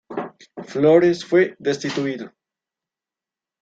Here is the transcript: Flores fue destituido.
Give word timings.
Flores 0.65 1.23
fue 1.23 1.55
destituido. 1.59 2.33